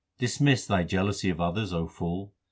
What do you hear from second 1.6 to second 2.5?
O fool.